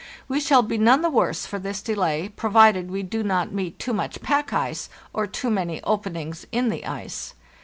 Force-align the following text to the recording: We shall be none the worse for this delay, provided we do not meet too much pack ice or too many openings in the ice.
We 0.27 0.39
shall 0.39 0.63
be 0.63 0.79
none 0.79 1.03
the 1.03 1.11
worse 1.11 1.45
for 1.45 1.59
this 1.59 1.79
delay, 1.79 2.27
provided 2.29 2.89
we 2.89 3.03
do 3.03 3.21
not 3.21 3.51
meet 3.51 3.77
too 3.77 3.93
much 3.93 4.19
pack 4.23 4.51
ice 4.51 4.89
or 5.13 5.27
too 5.27 5.51
many 5.51 5.79
openings 5.83 6.43
in 6.51 6.69
the 6.69 6.83
ice. 6.87 7.35